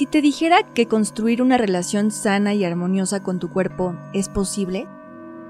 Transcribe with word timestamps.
¿Y 0.00 0.04
si 0.04 0.06
te 0.06 0.22
dijera 0.22 0.62
que 0.62 0.86
construir 0.86 1.42
una 1.42 1.58
relación 1.58 2.10
sana 2.10 2.54
y 2.54 2.64
armoniosa 2.64 3.22
con 3.22 3.38
tu 3.38 3.50
cuerpo 3.50 3.94
es 4.14 4.30
posible? 4.30 4.88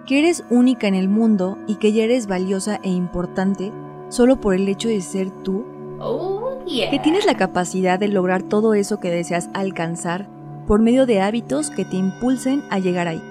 Que 0.07 0.19
eres 0.19 0.43
única 0.51 0.89
en 0.89 0.97
el 0.97 1.09
mundo 1.09 1.57
y 1.69 1.77
que 1.77 1.93
ya 1.93 2.03
eres 2.03 2.27
valiosa 2.27 2.81
e 2.83 2.89
importante 2.89 3.71
solo 4.09 4.41
por 4.41 4.57
el 4.57 4.69
hecho 4.69 4.89
de 4.89 5.03
ser 5.03 5.31
tú? 5.31 5.65
Oh, 6.01 6.65
yeah. 6.67 6.91
Que 6.91 6.99
tienes 6.99 7.27
la 7.27 7.37
capacidad 7.37 7.97
de 7.97 8.09
lograr 8.09 8.43
todo 8.43 8.75
eso 8.75 8.99
que 8.99 9.13
deseas 9.13 9.51
alcanzar 9.55 10.29
por 10.67 10.81
medio 10.81 11.07
de 11.07 11.21
hábitos 11.21 11.71
que 11.71 11.85
te 11.85 11.95
impulsen 11.95 12.65
a 12.71 12.81
llegar 12.81 13.07
ahí. 13.07 13.23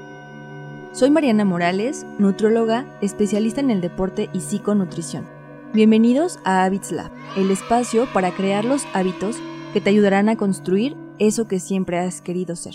Soy 0.93 1.09
Mariana 1.09 1.43
Morales, 1.43 2.05
nutrióloga, 2.17 2.85
especialista 3.01 3.59
en 3.59 3.71
el 3.71 3.81
deporte 3.81 4.29
y 4.31 4.39
psiconutrición. 4.39 5.27
Bienvenidos 5.73 6.39
a 6.45 6.63
Habits 6.63 6.93
Lab, 6.93 7.11
el 7.35 7.51
espacio 7.51 8.07
para 8.13 8.31
crear 8.31 8.63
los 8.63 8.85
hábitos 8.93 9.35
que 9.73 9.81
te 9.81 9.89
ayudarán 9.89 10.29
a 10.29 10.37
construir 10.37 10.95
eso 11.19 11.47
que 11.47 11.59
siempre 11.59 11.99
has 11.99 12.21
querido 12.21 12.55
ser. 12.55 12.73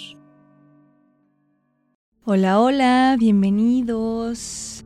Hola, 2.24 2.60
hola, 2.60 3.16
bienvenidos. 3.18 4.84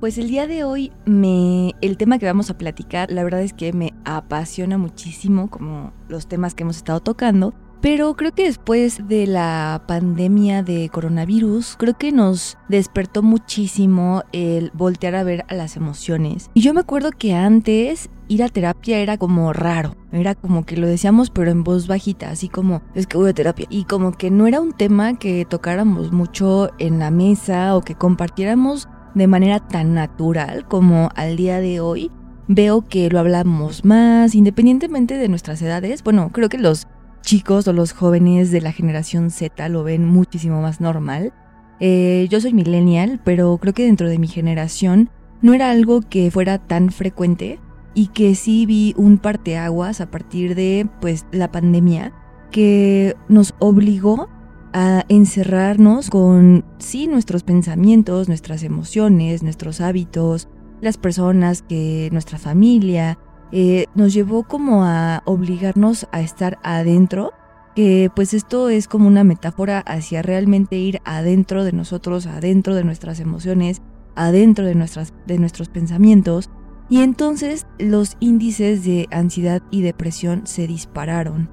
Pues 0.00 0.18
el 0.18 0.28
día 0.28 0.48
de 0.48 0.64
hoy 0.64 0.90
me 1.04 1.72
el 1.80 1.96
tema 1.96 2.18
que 2.18 2.26
vamos 2.26 2.50
a 2.50 2.58
platicar, 2.58 3.12
la 3.12 3.22
verdad 3.22 3.42
es 3.42 3.52
que 3.52 3.72
me 3.72 3.92
apasiona 4.04 4.78
muchísimo 4.78 5.48
como 5.48 5.92
los 6.08 6.26
temas 6.26 6.54
que 6.54 6.64
hemos 6.64 6.78
estado 6.78 6.98
tocando, 6.98 7.54
pero 7.80 8.14
creo 8.14 8.32
que 8.32 8.44
después 8.44 9.08
de 9.08 9.26
la 9.26 9.84
pandemia 9.86 10.62
de 10.62 10.88
coronavirus, 10.88 11.76
creo 11.78 11.98
que 11.98 12.12
nos 12.12 12.56
despertó 12.68 13.22
muchísimo 13.22 14.22
el 14.32 14.70
voltear 14.72 15.16
a 15.16 15.24
ver 15.24 15.44
a 15.48 15.54
las 15.54 15.76
emociones. 15.76 16.50
Y 16.54 16.60
yo 16.62 16.74
me 16.74 16.80
acuerdo 16.80 17.10
que 17.10 17.34
antes 17.34 18.08
ir 18.32 18.42
a 18.42 18.48
terapia 18.48 18.98
era 18.98 19.18
como 19.18 19.52
raro. 19.52 19.94
Era 20.10 20.34
como 20.34 20.64
que 20.64 20.76
lo 20.76 20.86
decíamos 20.86 21.30
pero 21.30 21.50
en 21.50 21.64
voz 21.64 21.86
bajita, 21.86 22.30
así 22.30 22.48
como 22.48 22.82
es 22.94 23.06
que 23.06 23.18
voy 23.18 23.30
a 23.30 23.34
terapia. 23.34 23.66
Y 23.68 23.84
como 23.84 24.12
que 24.12 24.30
no 24.30 24.46
era 24.46 24.60
un 24.60 24.72
tema 24.72 25.18
que 25.18 25.44
tocáramos 25.44 26.12
mucho 26.12 26.70
en 26.78 26.98
la 26.98 27.10
mesa 27.10 27.76
o 27.76 27.82
que 27.82 27.94
compartiéramos 27.94 28.88
de 29.14 29.26
manera 29.26 29.60
tan 29.60 29.94
natural 29.94 30.66
como 30.66 31.10
al 31.14 31.36
día 31.36 31.60
de 31.60 31.80
hoy. 31.80 32.10
Veo 32.48 32.88
que 32.88 33.08
lo 33.10 33.18
hablamos 33.18 33.84
más, 33.84 34.34
independientemente 34.34 35.18
de 35.18 35.28
nuestras 35.28 35.60
edades. 35.62 36.02
Bueno, 36.02 36.30
creo 36.32 36.48
que 36.48 36.58
los 36.58 36.88
chicos 37.22 37.68
o 37.68 37.72
los 37.72 37.92
jóvenes 37.92 38.50
de 38.50 38.60
la 38.60 38.72
generación 38.72 39.30
Z 39.30 39.68
lo 39.68 39.84
ven 39.84 40.04
muchísimo 40.06 40.60
más 40.60 40.80
normal. 40.80 41.32
Eh, 41.80 42.26
yo 42.30 42.40
soy 42.40 42.52
millennial, 42.52 43.20
pero 43.24 43.58
creo 43.58 43.74
que 43.74 43.84
dentro 43.84 44.08
de 44.08 44.18
mi 44.18 44.28
generación 44.28 45.10
no 45.40 45.54
era 45.54 45.70
algo 45.70 46.00
que 46.00 46.30
fuera 46.30 46.58
tan 46.58 46.90
frecuente 46.90 47.58
y 47.94 48.08
que 48.08 48.34
sí 48.34 48.66
vi 48.66 48.94
un 48.96 49.18
parteaguas 49.18 50.00
a 50.00 50.10
partir 50.10 50.54
de 50.54 50.88
pues 51.00 51.26
la 51.32 51.50
pandemia 51.50 52.12
que 52.50 53.16
nos 53.28 53.54
obligó 53.58 54.28
a 54.72 55.04
encerrarnos 55.08 56.08
con 56.08 56.64
sí 56.78 57.06
nuestros 57.06 57.42
pensamientos, 57.42 58.28
nuestras 58.28 58.62
emociones, 58.62 59.42
nuestros 59.42 59.80
hábitos, 59.80 60.48
las 60.80 60.96
personas 60.96 61.62
que 61.62 62.08
nuestra 62.12 62.38
familia, 62.38 63.18
eh, 63.52 63.86
nos 63.94 64.14
llevó 64.14 64.44
como 64.44 64.84
a 64.84 65.22
obligarnos 65.26 66.08
a 66.10 66.22
estar 66.22 66.58
adentro, 66.62 67.32
que 67.76 68.10
pues 68.14 68.32
esto 68.32 68.70
es 68.70 68.88
como 68.88 69.06
una 69.06 69.24
metáfora 69.24 69.80
hacia 69.80 70.22
realmente 70.22 70.76
ir 70.76 71.00
adentro 71.04 71.62
de 71.64 71.72
nosotros, 71.72 72.26
adentro 72.26 72.74
de 72.74 72.84
nuestras 72.84 73.20
emociones, 73.20 73.82
adentro 74.14 74.64
de, 74.64 74.74
nuestras, 74.74 75.12
de 75.26 75.38
nuestros 75.38 75.68
pensamientos. 75.68 76.50
Y 76.92 77.00
entonces 77.00 77.66
los 77.78 78.18
índices 78.20 78.84
de 78.84 79.08
ansiedad 79.10 79.62
y 79.70 79.80
depresión 79.80 80.42
se 80.44 80.66
dispararon, 80.66 81.48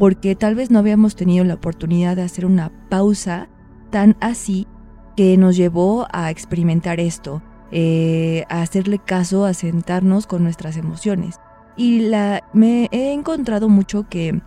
porque 0.00 0.34
tal 0.34 0.56
vez 0.56 0.72
no 0.72 0.80
habíamos 0.80 1.14
tenido 1.14 1.44
la 1.44 1.54
oportunidad 1.54 2.16
de 2.16 2.22
hacer 2.22 2.44
una 2.44 2.72
pausa 2.88 3.48
tan 3.92 4.16
así 4.20 4.66
que 5.16 5.36
nos 5.36 5.56
llevó 5.56 6.08
a 6.12 6.32
experimentar 6.32 6.98
esto. 6.98 7.40
Eh, 7.70 8.44
a 8.48 8.62
hacerle 8.62 8.98
caso, 8.98 9.44
a 9.44 9.54
sentarnos 9.54 10.26
con 10.26 10.42
nuestras 10.42 10.76
emociones. 10.76 11.36
Y 11.76 12.00
la, 12.00 12.42
me 12.52 12.88
he 12.90 13.12
encontrado 13.12 13.68
mucho 13.68 14.08
que 14.08 14.42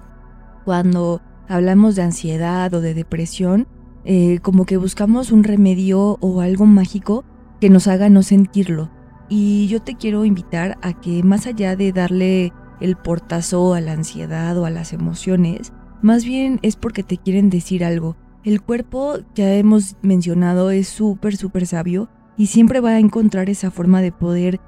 cuando 0.65 1.21
hablamos 1.47 1.95
de 1.95 2.01
ansiedad 2.01 2.73
o 2.73 2.81
de 2.81 2.93
depresión, 2.93 3.65
eh, 4.03 4.39
como 4.41 4.65
que 4.65 4.75
buscamos 4.75 5.31
un 5.31 5.45
remedio 5.45 6.17
o 6.19 6.41
algo 6.41 6.65
mágico 6.65 7.23
que 7.61 7.69
nos 7.69 7.87
haga 7.87 8.09
no 8.09 8.23
sentirlo. 8.23 8.91
Y 9.35 9.65
yo 9.65 9.81
te 9.81 9.95
quiero 9.95 10.25
invitar 10.25 10.77
a 10.83 10.93
que 10.93 11.23
más 11.23 11.47
allá 11.47 11.75
de 11.75 11.91
darle 11.91 12.53
el 12.79 12.95
portazo 12.95 13.73
a 13.73 13.81
la 13.81 13.93
ansiedad 13.93 14.55
o 14.59 14.65
a 14.67 14.69
las 14.69 14.93
emociones, 14.93 15.73
más 16.03 16.23
bien 16.23 16.59
es 16.61 16.75
porque 16.75 17.01
te 17.01 17.17
quieren 17.17 17.49
decir 17.49 17.83
algo. 17.83 18.15
El 18.43 18.61
cuerpo, 18.61 19.15
ya 19.33 19.51
hemos 19.55 19.95
mencionado, 20.03 20.69
es 20.69 20.87
súper, 20.87 21.35
súper 21.35 21.65
sabio 21.65 22.09
y 22.37 22.45
siempre 22.45 22.79
va 22.79 22.91
a 22.91 22.99
encontrar 22.99 23.49
esa 23.49 23.71
forma 23.71 24.03
de 24.03 24.11
poder 24.11 24.61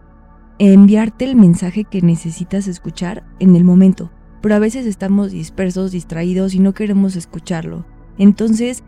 enviarte 0.58 1.25
el 1.25 1.36
mensaje 1.36 1.84
que 1.84 2.02
necesitas 2.02 2.68
escuchar 2.68 3.24
en 3.38 3.56
el 3.56 3.64
momento. 3.64 4.12
Pero 4.42 4.56
a 4.56 4.59
veces 4.59 4.88
estamos 4.88 5.31
dispersos, 5.31 5.92
distraídos 5.92 6.56
y 6.56 6.59
no 6.59 6.74
queremos 6.74 7.16
escucharlo. 7.16 7.86
Entonces, 8.18 8.84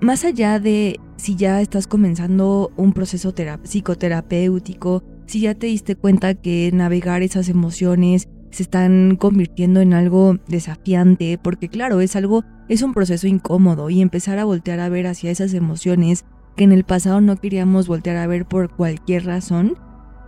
más 0.00 0.24
allá 0.24 0.58
de 0.58 0.98
si 1.16 1.36
ya 1.36 1.60
estás 1.60 1.86
comenzando 1.86 2.72
un 2.76 2.92
proceso 2.92 3.32
psicoterapéutico, 3.62 5.02
si 5.26 5.40
ya 5.40 5.54
te 5.54 5.66
diste 5.66 5.96
cuenta 5.96 6.34
que 6.34 6.70
navegar 6.72 7.22
esas 7.22 7.48
emociones 7.48 8.28
se 8.50 8.64
están 8.64 9.16
convirtiendo 9.16 9.80
en 9.80 9.94
algo 9.94 10.38
desafiante, 10.48 11.38
porque 11.38 11.68
claro, 11.68 12.00
es 12.00 12.16
algo, 12.16 12.44
es 12.68 12.82
un 12.82 12.94
proceso 12.94 13.28
incómodo 13.28 13.90
y 13.90 14.00
empezar 14.00 14.38
a 14.38 14.44
voltear 14.44 14.80
a 14.80 14.88
ver 14.88 15.06
hacia 15.06 15.30
esas 15.30 15.54
emociones 15.54 16.24
que 16.56 16.64
en 16.64 16.72
el 16.72 16.82
pasado 16.82 17.20
no 17.20 17.36
queríamos 17.36 17.86
voltear 17.86 18.16
a 18.16 18.26
ver 18.26 18.46
por 18.46 18.74
cualquier 18.74 19.24
razón, 19.24 19.76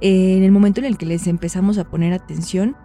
en 0.00 0.44
el 0.44 0.52
momento 0.52 0.80
en 0.80 0.86
el 0.86 0.98
que 0.98 1.06
les 1.06 1.26
empezamos 1.26 1.78
a 1.78 1.90
poner 1.90 2.12
atención, 2.12 2.76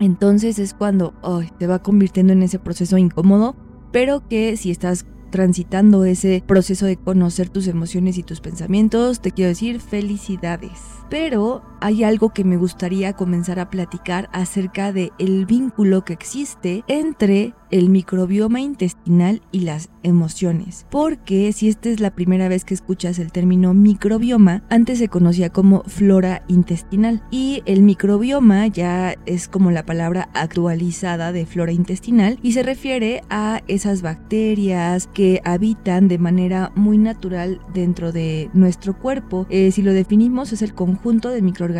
entonces 0.00 0.58
es 0.58 0.74
cuando 0.74 1.14
te 1.58 1.68
va 1.68 1.80
convirtiendo 1.80 2.32
en 2.32 2.42
ese 2.42 2.58
proceso 2.58 2.98
incómodo, 2.98 3.54
pero 3.92 4.26
que 4.26 4.56
si 4.56 4.72
estás 4.72 5.06
transitando 5.34 6.04
ese 6.04 6.44
proceso 6.46 6.86
de 6.86 6.96
conocer 6.96 7.48
tus 7.48 7.66
emociones 7.66 8.18
y 8.18 8.22
tus 8.22 8.40
pensamientos, 8.40 9.18
te 9.18 9.32
quiero 9.32 9.48
decir 9.48 9.80
felicidades. 9.80 10.78
Pero 11.10 11.60
hay 11.84 12.02
algo 12.02 12.30
que 12.30 12.44
me 12.44 12.56
gustaría 12.56 13.12
comenzar 13.12 13.60
a 13.60 13.68
platicar 13.68 14.30
acerca 14.32 14.90
de 14.90 15.12
el 15.18 15.44
vínculo 15.44 16.02
que 16.02 16.14
existe 16.14 16.82
entre 16.88 17.52
el 17.70 17.90
microbioma 17.90 18.60
intestinal 18.60 19.42
y 19.52 19.60
las 19.60 19.90
emociones. 20.02 20.86
Porque 20.90 21.52
si 21.52 21.68
esta 21.68 21.90
es 21.90 22.00
la 22.00 22.14
primera 22.14 22.48
vez 22.48 22.64
que 22.64 22.72
escuchas 22.72 23.18
el 23.18 23.32
término 23.32 23.74
microbioma, 23.74 24.62
antes 24.70 24.98
se 24.98 25.08
conocía 25.08 25.50
como 25.50 25.82
flora 25.82 26.44
intestinal 26.48 27.22
y 27.30 27.62
el 27.66 27.82
microbioma 27.82 28.66
ya 28.68 29.16
es 29.26 29.48
como 29.48 29.70
la 29.70 29.84
palabra 29.84 30.30
actualizada 30.32 31.32
de 31.32 31.44
flora 31.44 31.72
intestinal 31.72 32.38
y 32.42 32.52
se 32.52 32.62
refiere 32.62 33.22
a 33.28 33.60
esas 33.66 34.00
bacterias 34.00 35.08
que 35.08 35.42
habitan 35.44 36.08
de 36.08 36.18
manera 36.18 36.72
muy 36.76 36.96
natural 36.96 37.60
dentro 37.74 38.10
de 38.10 38.48
nuestro 38.54 38.96
cuerpo. 38.98 39.46
Eh, 39.50 39.70
si 39.70 39.82
lo 39.82 39.92
definimos 39.92 40.52
es 40.52 40.62
el 40.62 40.74
conjunto 40.74 41.28
de 41.28 41.42
microorganismos, 41.42 41.73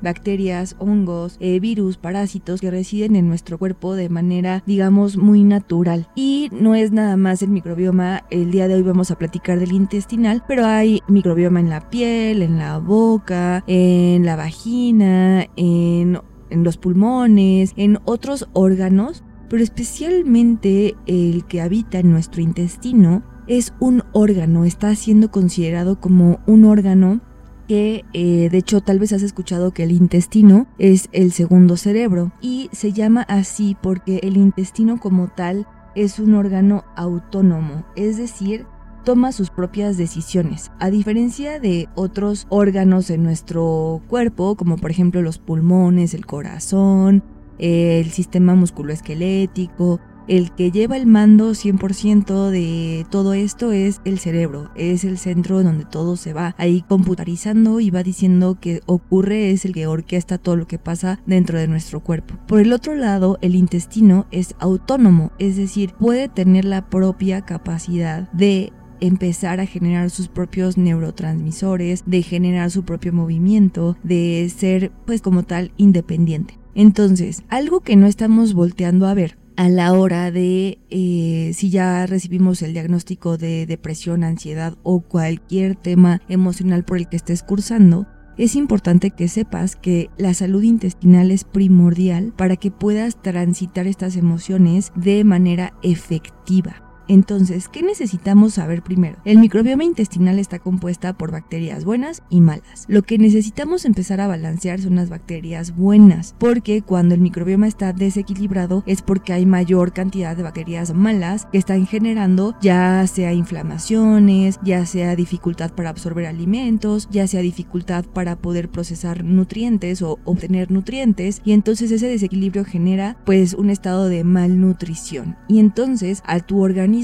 bacterias, 0.00 0.76
hongos, 0.78 1.36
eh, 1.40 1.60
virus, 1.60 1.96
parásitos 1.96 2.60
que 2.60 2.70
residen 2.70 3.16
en 3.16 3.28
nuestro 3.28 3.58
cuerpo 3.58 3.94
de 3.94 4.08
manera 4.08 4.62
digamos 4.66 5.16
muy 5.16 5.44
natural. 5.44 6.08
Y 6.14 6.48
no 6.52 6.74
es 6.74 6.92
nada 6.92 7.16
más 7.16 7.42
el 7.42 7.50
microbioma, 7.50 8.24
el 8.30 8.50
día 8.50 8.68
de 8.68 8.74
hoy 8.74 8.82
vamos 8.82 9.10
a 9.10 9.18
platicar 9.18 9.58
del 9.58 9.72
intestinal, 9.72 10.42
pero 10.46 10.66
hay 10.66 11.00
microbioma 11.08 11.60
en 11.60 11.70
la 11.70 11.88
piel, 11.90 12.42
en 12.42 12.58
la 12.58 12.78
boca, 12.78 13.64
en 13.66 14.24
la 14.24 14.36
vagina, 14.36 15.46
en 15.56 16.20
los 16.50 16.76
pulmones, 16.76 17.72
en 17.76 17.98
otros 18.04 18.48
órganos, 18.52 19.24
pero 19.48 19.62
especialmente 19.62 20.94
el 21.06 21.44
que 21.46 21.60
habita 21.60 21.98
en 21.98 22.10
nuestro 22.10 22.40
intestino 22.40 23.22
es 23.46 23.72
un 23.80 24.04
órgano, 24.12 24.64
está 24.64 24.94
siendo 24.94 25.30
considerado 25.30 26.00
como 26.00 26.38
un 26.46 26.64
órgano 26.64 27.20
que 27.70 28.04
eh, 28.14 28.48
de 28.50 28.58
hecho 28.58 28.80
tal 28.80 28.98
vez 28.98 29.12
has 29.12 29.22
escuchado 29.22 29.70
que 29.70 29.84
el 29.84 29.92
intestino 29.92 30.66
es 30.78 31.08
el 31.12 31.30
segundo 31.30 31.76
cerebro 31.76 32.32
y 32.40 32.68
se 32.72 32.92
llama 32.92 33.22
así 33.28 33.76
porque 33.80 34.18
el 34.24 34.36
intestino 34.36 34.98
como 34.98 35.28
tal 35.28 35.68
es 35.94 36.18
un 36.18 36.34
órgano 36.34 36.82
autónomo, 36.96 37.86
es 37.94 38.16
decir, 38.16 38.66
toma 39.04 39.30
sus 39.30 39.50
propias 39.50 39.96
decisiones. 39.96 40.72
A 40.80 40.90
diferencia 40.90 41.60
de 41.60 41.88
otros 41.94 42.48
órganos 42.48 43.08
en 43.08 43.22
nuestro 43.22 44.02
cuerpo, 44.08 44.56
como 44.56 44.76
por 44.76 44.90
ejemplo 44.90 45.22
los 45.22 45.38
pulmones, 45.38 46.12
el 46.12 46.26
corazón, 46.26 47.22
el 47.58 48.10
sistema 48.10 48.56
musculoesquelético, 48.56 50.00
el 50.30 50.52
que 50.52 50.70
lleva 50.70 50.96
el 50.96 51.06
mando 51.06 51.50
100% 51.50 52.50
de 52.50 53.04
todo 53.10 53.34
esto 53.34 53.72
es 53.72 54.00
el 54.04 54.20
cerebro, 54.20 54.70
es 54.76 55.02
el 55.02 55.18
centro 55.18 55.64
donde 55.64 55.84
todo 55.84 56.16
se 56.16 56.32
va 56.32 56.54
ahí 56.56 56.84
computarizando 56.88 57.80
y 57.80 57.90
va 57.90 58.04
diciendo 58.04 58.56
que 58.60 58.80
ocurre, 58.86 59.50
es 59.50 59.64
el 59.64 59.72
que 59.74 59.88
orquesta 59.88 60.38
todo 60.38 60.54
lo 60.54 60.68
que 60.68 60.78
pasa 60.78 61.20
dentro 61.26 61.58
de 61.58 61.66
nuestro 61.66 61.98
cuerpo. 61.98 62.36
Por 62.46 62.60
el 62.60 62.72
otro 62.72 62.94
lado, 62.94 63.38
el 63.42 63.56
intestino 63.56 64.28
es 64.30 64.54
autónomo, 64.60 65.32
es 65.40 65.56
decir, 65.56 65.94
puede 65.98 66.28
tener 66.28 66.64
la 66.64 66.88
propia 66.88 67.40
capacidad 67.40 68.30
de 68.30 68.72
empezar 69.00 69.58
a 69.58 69.66
generar 69.66 70.10
sus 70.10 70.28
propios 70.28 70.78
neurotransmisores, 70.78 72.04
de 72.06 72.22
generar 72.22 72.70
su 72.70 72.84
propio 72.84 73.12
movimiento, 73.12 73.96
de 74.04 74.48
ser 74.56 74.92
pues 75.06 75.22
como 75.22 75.42
tal 75.42 75.72
independiente. 75.76 76.60
Entonces, 76.76 77.42
algo 77.48 77.80
que 77.80 77.96
no 77.96 78.06
estamos 78.06 78.54
volteando 78.54 79.08
a 79.08 79.14
ver 79.14 79.39
a 79.60 79.68
la 79.68 79.92
hora 79.92 80.30
de 80.30 80.78
eh, 80.88 81.52
si 81.52 81.68
ya 81.68 82.06
recibimos 82.06 82.62
el 82.62 82.72
diagnóstico 82.72 83.36
de 83.36 83.66
depresión, 83.66 84.24
ansiedad 84.24 84.78
o 84.82 85.00
cualquier 85.00 85.76
tema 85.76 86.22
emocional 86.30 86.82
por 86.82 86.96
el 86.96 87.10
que 87.10 87.16
estés 87.16 87.42
cursando, 87.42 88.06
es 88.38 88.56
importante 88.56 89.10
que 89.10 89.28
sepas 89.28 89.76
que 89.76 90.08
la 90.16 90.32
salud 90.32 90.62
intestinal 90.62 91.30
es 91.30 91.44
primordial 91.44 92.32
para 92.38 92.56
que 92.56 92.70
puedas 92.70 93.20
transitar 93.20 93.86
estas 93.86 94.16
emociones 94.16 94.92
de 94.96 95.24
manera 95.24 95.74
efectiva. 95.82 96.89
Entonces, 97.10 97.68
¿qué 97.68 97.82
necesitamos 97.82 98.54
saber 98.54 98.82
primero? 98.82 99.16
El 99.24 99.38
microbioma 99.38 99.82
intestinal 99.82 100.38
está 100.38 100.60
compuesta 100.60 101.12
por 101.12 101.32
bacterias 101.32 101.84
buenas 101.84 102.22
y 102.30 102.40
malas. 102.40 102.84
Lo 102.86 103.02
que 103.02 103.18
necesitamos 103.18 103.84
empezar 103.84 104.20
a 104.20 104.28
balancear 104.28 104.80
son 104.80 104.94
las 104.94 105.10
bacterias 105.10 105.76
buenas, 105.76 106.36
porque 106.38 106.82
cuando 106.82 107.16
el 107.16 107.20
microbioma 107.20 107.66
está 107.66 107.92
desequilibrado 107.92 108.84
es 108.86 109.02
porque 109.02 109.32
hay 109.32 109.44
mayor 109.44 109.92
cantidad 109.92 110.36
de 110.36 110.44
bacterias 110.44 110.94
malas 110.94 111.48
que 111.50 111.58
están 111.58 111.84
generando 111.84 112.54
ya 112.62 113.04
sea 113.08 113.32
inflamaciones, 113.32 114.60
ya 114.62 114.86
sea 114.86 115.16
dificultad 115.16 115.72
para 115.72 115.90
absorber 115.90 116.26
alimentos, 116.26 117.08
ya 117.10 117.26
sea 117.26 117.40
dificultad 117.40 118.04
para 118.04 118.36
poder 118.36 118.68
procesar 118.68 119.24
nutrientes 119.24 120.00
o 120.02 120.20
obtener 120.24 120.70
nutrientes 120.70 121.42
y 121.44 121.54
entonces 121.54 121.90
ese 121.90 122.06
desequilibrio 122.06 122.64
genera 122.64 123.16
pues 123.26 123.54
un 123.54 123.68
estado 123.68 124.08
de 124.08 124.22
malnutrición 124.22 125.36
y 125.48 125.58
entonces 125.58 126.22
a 126.24 126.38
tu 126.38 126.62
organismo 126.62 126.99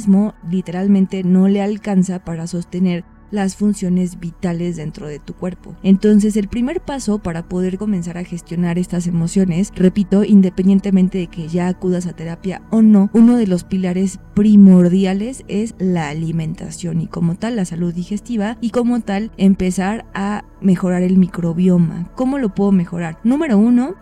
literalmente 0.50 1.24
no 1.24 1.48
le 1.48 1.62
alcanza 1.62 2.24
para 2.24 2.46
sostener 2.46 3.04
las 3.30 3.56
funciones 3.56 4.20
vitales 4.20 4.76
dentro 4.76 5.06
de 5.06 5.18
tu 5.18 5.34
cuerpo. 5.34 5.76
Entonces 5.82 6.36
el 6.36 6.48
primer 6.48 6.80
paso 6.80 7.18
para 7.18 7.48
poder 7.48 7.78
comenzar 7.78 8.18
a 8.18 8.24
gestionar 8.24 8.78
estas 8.78 9.06
emociones, 9.06 9.72
repito, 9.74 10.24
independientemente 10.24 11.18
de 11.18 11.26
que 11.26 11.48
ya 11.48 11.68
acudas 11.68 12.06
a 12.06 12.14
terapia 12.14 12.62
o 12.70 12.82
no, 12.82 13.10
uno 13.12 13.36
de 13.36 13.46
los 13.46 13.64
pilares 13.64 14.20
primordiales 14.34 15.44
es 15.48 15.74
la 15.78 16.08
alimentación 16.08 17.00
y 17.00 17.08
como 17.08 17.34
tal 17.34 17.56
la 17.56 17.64
salud 17.64 17.92
digestiva 17.92 18.58
y 18.60 18.70
como 18.70 19.00
tal 19.00 19.30
empezar 19.36 20.06
a 20.14 20.44
mejorar 20.60 21.02
el 21.02 21.16
microbioma. 21.16 22.10
¿Cómo 22.14 22.38
lo 22.38 22.54
puedo 22.54 22.72
mejorar? 22.72 23.18
Número 23.24 23.58
uno, 23.58 23.94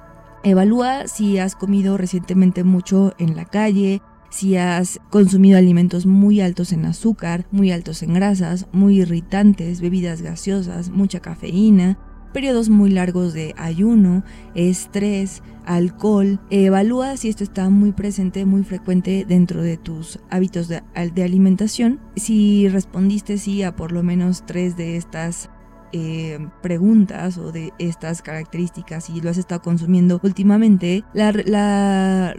Evalúa 0.44 1.08
si 1.08 1.38
has 1.38 1.56
comido 1.56 1.96
recientemente 1.96 2.64
mucho 2.64 3.14
en 3.18 3.34
la 3.34 3.46
calle, 3.46 4.02
si 4.34 4.56
has 4.56 5.00
consumido 5.10 5.56
alimentos 5.56 6.06
muy 6.06 6.40
altos 6.40 6.72
en 6.72 6.86
azúcar, 6.86 7.46
muy 7.52 7.70
altos 7.70 8.02
en 8.02 8.14
grasas, 8.14 8.66
muy 8.72 9.00
irritantes, 9.00 9.80
bebidas 9.80 10.22
gaseosas, 10.22 10.90
mucha 10.90 11.20
cafeína, 11.20 11.98
periodos 12.32 12.68
muy 12.68 12.90
largos 12.90 13.32
de 13.32 13.54
ayuno, 13.56 14.24
estrés, 14.56 15.40
alcohol. 15.64 16.40
Evalúa 16.50 17.16
si 17.16 17.28
esto 17.28 17.44
está 17.44 17.70
muy 17.70 17.92
presente, 17.92 18.44
muy 18.44 18.64
frecuente 18.64 19.24
dentro 19.26 19.62
de 19.62 19.76
tus 19.76 20.18
hábitos 20.30 20.66
de, 20.66 20.82
alimentación. 20.96 22.00
Si 22.16 22.68
respondiste 22.68 23.38
sí 23.38 23.62
a 23.62 23.76
por 23.76 23.92
lo 23.92 24.02
menos 24.02 24.44
tres 24.46 24.76
de 24.76 24.96
estas 24.96 25.48
eh, 25.92 26.38
preguntas 26.62 27.38
o 27.38 27.52
de 27.52 27.72
estas 27.78 28.22
características 28.22 29.10
y 29.10 29.20
lo 29.20 29.30
has 29.30 29.38
estado 29.38 29.62
consumiendo 29.62 30.20
últimamente, 30.22 31.04
la, 31.12 31.32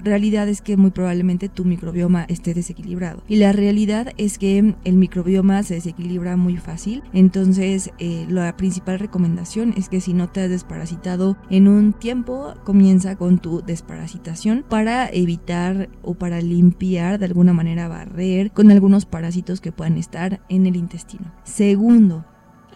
realidad 0.03 0.47
es 0.50 0.62
que 0.62 0.77
muy 0.77 0.92
probablemente 0.92 1.50
tu 1.50 1.65
microbioma 1.65 2.25
esté 2.25 2.53
desequilibrado. 2.53 3.24
Y 3.27 3.38
la 3.38 3.51
realidad 3.51 4.12
es 4.18 4.38
que 4.38 4.75
el 4.83 4.95
microbioma 4.95 5.63
se 5.63 5.75
desequilibra 5.75 6.38
muy 6.38 6.57
fácil. 6.57 7.03
Entonces, 7.13 7.92
eh, 8.00 8.25
la 8.30 8.56
principal 8.57 9.00
recomendación 9.00 9.74
es 9.77 9.89
que 9.89 10.01
si 10.01 10.13
no 10.13 10.30
te 10.30 10.42
has 10.42 10.50
desparasitado 10.50 11.38
en 11.50 11.68
un 11.68 11.94
tiempo, 11.94 12.53
comienza 12.63 13.15
con 13.15 13.39
tu 13.39 13.62
desparasitación 13.62 14.65
para 14.68 15.09
evitar 15.09 15.89
o 16.01 16.13
para 16.13 16.42
limpiar 16.42 17.19
de 17.19 17.25
alguna 17.25 17.53
manera 17.53 17.88
barrer 17.88 18.51
con 18.51 18.71
algunos 18.71 19.06
parásitos 19.06 19.62
que 19.62 19.71
puedan 19.71 19.97
estar 19.97 20.42
en 20.50 20.65
el 20.65 20.75
intestino. 20.75 21.31
Segundo, 21.44 22.25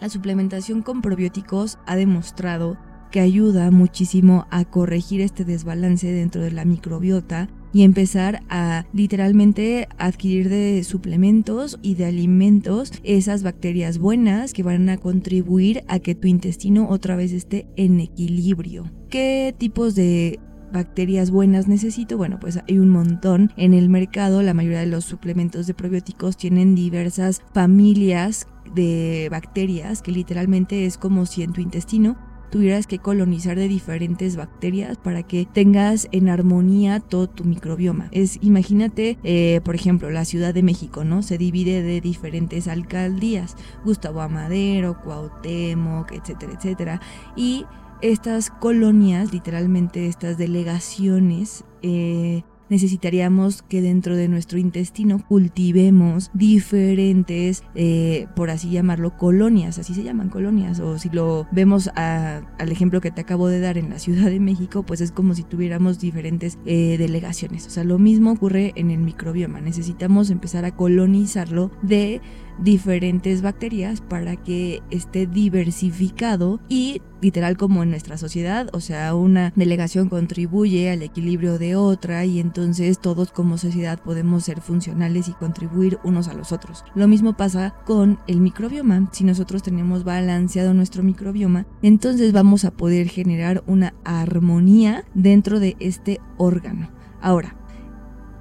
la 0.00 0.08
suplementación 0.08 0.82
con 0.82 1.02
probióticos 1.02 1.78
ha 1.86 1.96
demostrado 1.96 2.78
que 3.10 3.20
ayuda 3.20 3.70
muchísimo 3.70 4.46
a 4.50 4.64
corregir 4.64 5.20
este 5.20 5.44
desbalance 5.44 6.10
dentro 6.10 6.42
de 6.42 6.52
la 6.52 6.64
microbiota 6.64 7.48
y 7.72 7.82
empezar 7.82 8.42
a 8.48 8.84
literalmente 8.92 9.88
adquirir 9.98 10.48
de 10.48 10.82
suplementos 10.84 11.78
y 11.82 11.94
de 11.94 12.06
alimentos 12.06 12.92
esas 13.04 13.42
bacterias 13.42 13.98
buenas 13.98 14.52
que 14.52 14.62
van 14.62 14.88
a 14.88 14.98
contribuir 14.98 15.84
a 15.88 15.98
que 15.98 16.14
tu 16.14 16.26
intestino 16.26 16.88
otra 16.88 17.16
vez 17.16 17.32
esté 17.32 17.68
en 17.76 18.00
equilibrio. 18.00 18.90
¿Qué 19.08 19.54
tipos 19.56 19.94
de 19.94 20.40
bacterias 20.72 21.30
buenas 21.30 21.68
necesito? 21.68 22.16
Bueno, 22.16 22.38
pues 22.40 22.60
hay 22.68 22.78
un 22.78 22.88
montón 22.88 23.52
en 23.56 23.74
el 23.74 23.88
mercado. 23.88 24.42
La 24.42 24.54
mayoría 24.54 24.80
de 24.80 24.86
los 24.86 25.04
suplementos 25.04 25.66
de 25.66 25.74
probióticos 25.74 26.36
tienen 26.36 26.74
diversas 26.74 27.42
familias 27.52 28.46
de 28.74 29.28
bacterias 29.30 30.02
que 30.02 30.12
literalmente 30.12 30.86
es 30.86 30.96
como 30.96 31.26
si 31.26 31.42
en 31.42 31.52
tu 31.52 31.60
intestino 31.60 32.16
tuvieras 32.50 32.86
que 32.86 32.98
colonizar 32.98 33.56
de 33.56 33.68
diferentes 33.68 34.36
bacterias 34.36 34.98
para 34.98 35.22
que 35.22 35.46
tengas 35.46 36.08
en 36.12 36.28
armonía 36.28 37.00
todo 37.00 37.28
tu 37.28 37.44
microbioma. 37.44 38.08
Es, 38.10 38.38
imagínate, 38.42 39.18
eh, 39.22 39.60
por 39.64 39.74
ejemplo, 39.74 40.10
la 40.10 40.24
Ciudad 40.24 40.52
de 40.52 40.62
México, 40.62 41.04
¿no? 41.04 41.22
Se 41.22 41.38
divide 41.38 41.82
de 41.82 42.00
diferentes 42.00 42.68
alcaldías, 42.68 43.56
Gustavo 43.84 44.20
Amadero, 44.20 45.00
Cuauhtémoc, 45.00 46.12
etcétera, 46.12 46.52
etcétera. 46.56 47.00
Y 47.36 47.64
estas 48.02 48.50
colonias, 48.50 49.32
literalmente 49.32 50.06
estas 50.06 50.38
delegaciones, 50.38 51.64
eh, 51.82 52.42
necesitaríamos 52.70 53.62
que 53.62 53.82
dentro 53.82 54.16
de 54.16 54.28
nuestro 54.28 54.58
intestino 54.58 55.18
cultivemos 55.26 56.30
diferentes, 56.32 57.64
eh, 57.74 58.28
por 58.36 58.48
así 58.48 58.70
llamarlo, 58.70 59.16
colonias, 59.18 59.78
así 59.78 59.92
se 59.92 60.04
llaman 60.04 60.30
colonias, 60.30 60.78
o 60.78 60.96
si 60.96 61.10
lo 61.10 61.46
vemos 61.50 61.90
al 61.96 62.72
ejemplo 62.72 63.00
que 63.00 63.10
te 63.10 63.20
acabo 63.20 63.48
de 63.48 63.60
dar 63.60 63.76
en 63.76 63.90
la 63.90 63.98
Ciudad 64.10 64.30
de 64.30 64.40
México, 64.40 64.84
pues 64.84 65.00
es 65.00 65.12
como 65.12 65.34
si 65.34 65.42
tuviéramos 65.42 65.98
diferentes 65.98 66.58
eh, 66.64 66.96
delegaciones. 66.96 67.66
O 67.66 67.70
sea, 67.70 67.84
lo 67.84 67.98
mismo 67.98 68.32
ocurre 68.32 68.72
en 68.76 68.90
el 68.90 69.00
microbioma, 69.00 69.60
necesitamos 69.60 70.30
empezar 70.30 70.64
a 70.64 70.74
colonizarlo 70.74 71.72
de 71.82 72.20
diferentes 72.58 73.42
bacterias 73.42 74.00
para 74.00 74.36
que 74.36 74.82
esté 74.90 75.26
diversificado 75.26 76.60
y 76.68 77.00
literal 77.20 77.56
como 77.56 77.82
en 77.82 77.90
nuestra 77.90 78.16
sociedad, 78.16 78.68
o 78.72 78.80
sea, 78.80 79.14
una 79.14 79.52
delegación 79.56 80.08
contribuye 80.08 80.90
al 80.90 81.02
equilibrio 81.02 81.58
de 81.58 81.76
otra 81.76 82.24
y 82.24 82.40
entonces 82.40 82.98
todos 82.98 83.30
como 83.30 83.58
sociedad 83.58 84.00
podemos 84.02 84.44
ser 84.44 84.60
funcionales 84.60 85.28
y 85.28 85.32
contribuir 85.32 85.98
unos 86.02 86.28
a 86.28 86.34
los 86.34 86.52
otros. 86.52 86.84
Lo 86.94 87.08
mismo 87.08 87.36
pasa 87.36 87.74
con 87.84 88.18
el 88.26 88.40
microbioma. 88.40 89.08
Si 89.12 89.24
nosotros 89.24 89.62
tenemos 89.62 90.04
balanceado 90.04 90.74
nuestro 90.74 91.02
microbioma, 91.02 91.66
entonces 91.82 92.32
vamos 92.32 92.64
a 92.64 92.70
poder 92.70 93.08
generar 93.08 93.62
una 93.66 93.94
armonía 94.04 95.04
dentro 95.14 95.60
de 95.60 95.76
este 95.78 96.20
órgano. 96.38 96.90
Ahora, 97.20 97.59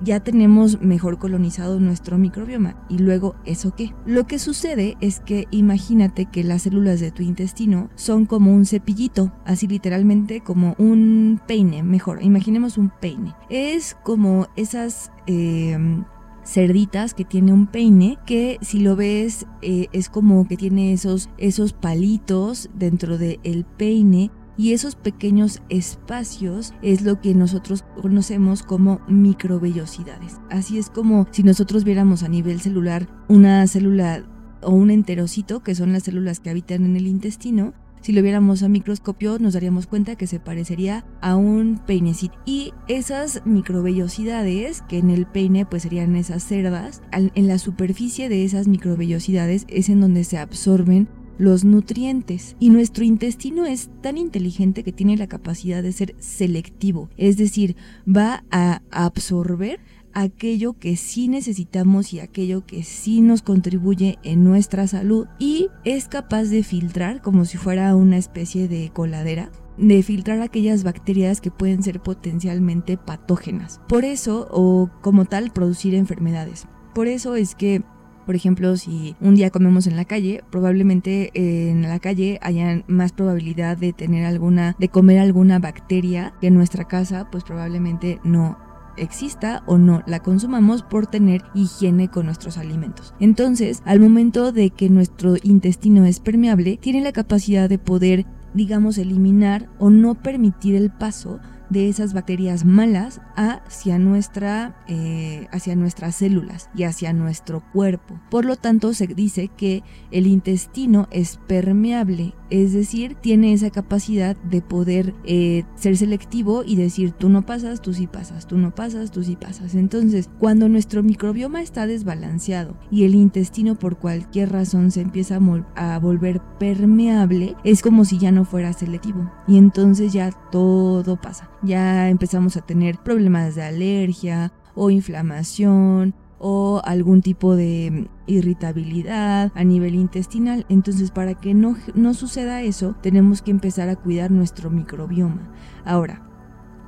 ya 0.03 0.19
tenemos 0.19 0.81
mejor 0.81 1.17
colonizado 1.19 1.79
nuestro 1.79 2.17
microbioma. 2.17 2.75
¿Y 2.89 2.99
luego 2.99 3.35
eso 3.45 3.75
qué? 3.75 3.93
Lo 4.05 4.27
que 4.27 4.39
sucede 4.39 4.97
es 5.01 5.19
que 5.19 5.47
imagínate 5.51 6.25
que 6.25 6.43
las 6.43 6.63
células 6.63 6.99
de 6.99 7.11
tu 7.11 7.23
intestino 7.23 7.89
son 7.95 8.25
como 8.25 8.53
un 8.53 8.65
cepillito, 8.65 9.31
así 9.45 9.67
literalmente 9.67 10.41
como 10.41 10.75
un 10.77 11.41
peine, 11.47 11.83
mejor, 11.83 12.23
imaginemos 12.23 12.77
un 12.77 12.89
peine. 12.89 13.35
Es 13.49 13.95
como 14.03 14.47
esas... 14.55 15.11
Em, 15.27 16.03
cerditas 16.49 17.13
que 17.13 17.25
tiene 17.25 17.53
un 17.53 17.67
peine 17.67 18.17
que 18.25 18.57
si 18.61 18.79
lo 18.79 18.95
ves 18.95 19.45
eh, 19.61 19.87
es 19.91 20.09
como 20.09 20.47
que 20.47 20.57
tiene 20.57 20.93
esos, 20.93 21.29
esos 21.37 21.73
palitos 21.73 22.69
dentro 22.73 23.19
del 23.19 23.65
peine 23.77 24.31
y 24.59 24.73
esos 24.73 24.95
pequeños 24.95 25.61
espacios 25.69 26.73
es 26.81 27.01
lo 27.03 27.21
que 27.21 27.33
nosotros 27.33 27.85
conocemos 28.01 28.61
como 28.61 28.99
microvellosidades. 29.07 30.41
Así 30.49 30.77
es 30.77 30.89
como 30.89 31.29
si 31.31 31.43
nosotros 31.43 31.85
viéramos 31.85 32.23
a 32.23 32.27
nivel 32.27 32.59
celular 32.59 33.07
una 33.29 33.65
célula 33.67 34.25
o 34.61 34.71
un 34.71 34.91
enterocito, 34.91 35.63
que 35.63 35.75
son 35.75 35.93
las 35.93 36.03
células 36.03 36.41
que 36.41 36.49
habitan 36.49 36.83
en 36.83 36.97
el 36.97 37.07
intestino, 37.07 37.73
si 38.01 38.11
lo 38.11 38.21
viéramos 38.21 38.61
a 38.61 38.67
microscopio 38.67 39.39
nos 39.39 39.53
daríamos 39.53 39.87
cuenta 39.87 40.15
que 40.15 40.27
se 40.27 40.41
parecería 40.41 41.05
a 41.21 41.37
un 41.37 41.79
peinecito. 41.85 42.37
Y 42.45 42.73
esas 42.89 43.41
microvellosidades, 43.45 44.81
que 44.83 44.97
en 44.97 45.09
el 45.09 45.25
peine 45.25 45.65
pues 45.65 45.83
serían 45.83 46.17
esas 46.17 46.43
cerdas, 46.43 47.01
en 47.13 47.47
la 47.47 47.59
superficie 47.59 48.27
de 48.27 48.43
esas 48.43 48.67
microvellosidades 48.67 49.65
es 49.69 49.87
en 49.87 50.01
donde 50.01 50.25
se 50.25 50.37
absorben 50.37 51.07
los 51.39 51.63
nutrientes. 51.65 52.55
Y 52.59 52.69
nuestro 52.69 53.03
intestino 53.03 53.65
es 53.65 53.89
tan 54.01 54.19
inteligente 54.19 54.83
que 54.83 54.91
tiene 54.91 55.17
la 55.17 55.25
capacidad 55.25 55.81
de 55.81 55.91
ser 55.91 56.15
selectivo, 56.19 57.09
es 57.17 57.37
decir, 57.37 57.75
va 58.07 58.43
a 58.51 58.83
absorber 58.91 59.79
aquello 60.13 60.73
que 60.73 60.95
sí 60.95 61.27
necesitamos 61.27 62.13
y 62.13 62.19
aquello 62.19 62.65
que 62.65 62.83
sí 62.83 63.21
nos 63.21 63.41
contribuye 63.41 64.17
en 64.23 64.43
nuestra 64.43 64.87
salud 64.87 65.27
y 65.37 65.69
es 65.85 66.07
capaz 66.07 66.45
de 66.45 66.63
filtrar 66.63 67.21
como 67.21 67.45
si 67.45 67.57
fuera 67.57 67.95
una 67.95 68.17
especie 68.17 68.67
de 68.67 68.91
coladera 68.91 69.51
de 69.77 70.03
filtrar 70.03 70.41
aquellas 70.41 70.83
bacterias 70.83 71.39
que 71.39 71.51
pueden 71.51 71.83
ser 71.83 72.01
potencialmente 72.01 72.97
patógenas. 72.97 73.79
Por 73.87 74.03
eso, 74.03 74.47
o 74.51 74.89
como 75.01 75.23
tal, 75.23 75.51
producir 75.51 75.95
enfermedades. 75.95 76.67
Por 76.93 77.07
eso 77.07 77.35
es 77.35 77.55
que 77.55 77.83
por 78.29 78.35
ejemplo, 78.35 78.77
si 78.77 79.15
un 79.21 79.33
día 79.33 79.49
comemos 79.49 79.87
en 79.87 79.95
la 79.95 80.05
calle, 80.05 80.43
probablemente 80.51 81.31
eh, 81.33 81.71
en 81.71 81.81
la 81.81 81.97
calle 81.97 82.37
haya 82.43 82.83
más 82.85 83.11
probabilidad 83.11 83.75
de 83.75 83.91
tener 83.91 84.23
alguna, 84.23 84.75
de 84.77 84.87
comer 84.87 85.17
alguna 85.17 85.57
bacteria 85.57 86.35
que 86.39 86.45
en 86.45 86.53
nuestra 86.53 86.83
casa, 86.87 87.27
pues 87.31 87.43
probablemente 87.43 88.19
no 88.23 88.59
exista 88.97 89.63
o 89.65 89.79
no 89.79 90.03
la 90.05 90.19
consumamos 90.19 90.83
por 90.83 91.07
tener 91.07 91.43
higiene 91.55 92.09
con 92.09 92.27
nuestros 92.27 92.59
alimentos. 92.59 93.15
Entonces, 93.19 93.81
al 93.83 93.99
momento 93.99 94.51
de 94.51 94.69
que 94.69 94.91
nuestro 94.91 95.33
intestino 95.41 96.05
es 96.05 96.19
permeable, 96.19 96.77
tiene 96.79 97.01
la 97.01 97.13
capacidad 97.13 97.67
de 97.67 97.79
poder, 97.79 98.27
digamos, 98.53 98.99
eliminar 98.99 99.69
o 99.79 99.89
no 99.89 100.13
permitir 100.13 100.75
el 100.75 100.91
paso 100.91 101.39
de 101.69 101.89
esas 101.89 102.13
bacterias 102.13 102.65
malas 102.65 103.21
hacia, 103.35 103.99
nuestra, 103.99 104.75
eh, 104.87 105.47
hacia 105.51 105.75
nuestras 105.75 106.15
células 106.15 106.69
y 106.75 106.83
hacia 106.83 107.13
nuestro 107.13 107.63
cuerpo. 107.71 108.19
Por 108.29 108.45
lo 108.45 108.55
tanto, 108.55 108.93
se 108.93 109.07
dice 109.07 109.49
que 109.49 109.83
el 110.11 110.27
intestino 110.27 111.07
es 111.11 111.39
permeable, 111.47 112.33
es 112.49 112.73
decir, 112.73 113.15
tiene 113.15 113.53
esa 113.53 113.69
capacidad 113.69 114.35
de 114.37 114.61
poder 114.61 115.13
eh, 115.23 115.63
ser 115.75 115.97
selectivo 115.97 116.63
y 116.65 116.75
decir 116.75 117.11
tú 117.11 117.29
no 117.29 117.45
pasas, 117.45 117.81
tú 117.81 117.93
sí 117.93 118.07
pasas, 118.07 118.47
tú 118.47 118.57
no 118.57 118.73
pasas, 118.73 119.11
tú 119.11 119.23
sí 119.23 119.35
pasas. 119.35 119.75
Entonces, 119.75 120.29
cuando 120.39 120.69
nuestro 120.69 121.03
microbioma 121.03 121.61
está 121.61 121.87
desbalanceado 121.87 122.75
y 122.91 123.03
el 123.03 123.15
intestino 123.15 123.75
por 123.75 123.97
cualquier 123.97 124.51
razón 124.51 124.91
se 124.91 125.01
empieza 125.01 125.39
a, 125.75 125.95
a 125.95 125.99
volver 125.99 126.41
permeable, 126.59 127.55
es 127.63 127.81
como 127.81 128.05
si 128.05 128.17
ya 128.17 128.31
no 128.31 128.45
fuera 128.45 128.73
selectivo 128.73 129.31
y 129.47 129.57
entonces 129.57 130.13
ya 130.13 130.31
todo 130.51 131.15
pasa 131.15 131.49
ya 131.61 132.09
empezamos 132.09 132.57
a 132.57 132.61
tener 132.61 132.97
problemas 132.97 133.55
de 133.55 133.63
alergia 133.63 134.51
o 134.75 134.89
inflamación 134.89 136.13
o 136.39 136.81
algún 136.83 137.21
tipo 137.21 137.55
de 137.55 138.09
irritabilidad 138.27 139.51
a 139.53 139.63
nivel 139.63 139.95
intestinal. 139.95 140.65
Entonces, 140.69 141.11
para 141.11 141.35
que 141.35 141.53
no, 141.53 141.75
no 141.93 142.13
suceda 142.13 142.61
eso, 142.61 142.95
tenemos 143.01 143.41
que 143.41 143.51
empezar 143.51 143.89
a 143.89 143.95
cuidar 143.95 144.31
nuestro 144.31 144.69
microbioma. 144.69 145.51
Ahora, 145.85 146.25